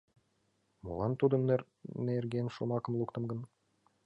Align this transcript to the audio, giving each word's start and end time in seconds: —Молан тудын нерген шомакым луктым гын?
—Молан 0.83 1.13
тудын 1.21 1.41
нерген 2.07 2.47
шомакым 2.55 2.93
луктым 2.99 3.23
гын? 3.31 3.39